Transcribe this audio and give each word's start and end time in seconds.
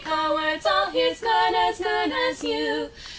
ye 0.03 0.09
cowards 0.09 0.65
all: 0.65 0.89
Here's 0.89 1.21
men 1.21 1.53
as 1.55 1.77
good 1.77 2.11
as 2.11 2.43
you. 2.43 2.89